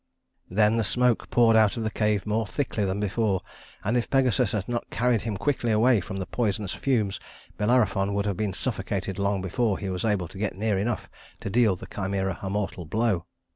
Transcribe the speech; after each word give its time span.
Then 0.49 0.77
the 0.77 0.83
smoke 0.83 1.29
poured 1.29 1.55
out 1.55 1.77
of 1.77 1.83
the 1.83 1.91
cave 1.91 2.25
more 2.25 2.47
thickly 2.47 2.85
than 2.85 2.99
before; 2.99 3.41
and 3.83 3.95
if 3.95 4.09
Pegasus 4.09 4.51
had 4.53 4.67
not 4.67 4.89
carried 4.89 5.21
him 5.21 5.37
quickly 5.37 5.71
away 5.71 6.01
from 6.01 6.17
the 6.17 6.25
poisonous 6.25 6.73
fumes, 6.73 7.19
Bellerophon 7.55 8.15
would 8.15 8.25
have 8.25 8.35
been 8.37 8.51
suffocated 8.53 9.19
long 9.19 9.43
before 9.43 9.77
he 9.77 9.89
was 9.91 10.03
able 10.03 10.27
to 10.29 10.39
get 10.39 10.55
near 10.57 10.79
enough 10.79 11.07
to 11.41 11.51
deal 11.51 11.75
the 11.75 11.85
Chimæra 11.85 12.39
a 12.41 12.49
mortal 12.49 12.85
blow. 12.85 13.27